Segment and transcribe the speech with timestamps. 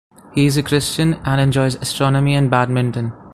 [0.33, 3.13] He is a Christian, and enjoys astronomy and badminton.